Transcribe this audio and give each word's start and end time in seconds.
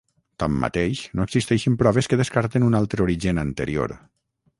Tanmateix, 0.43 1.01
no 1.19 1.27
existeixen 1.29 1.75
proves 1.81 2.09
que 2.13 2.19
descarten 2.21 2.65
un 2.71 2.79
altre 2.79 3.05
origen 3.07 3.43
anterior. 3.43 3.95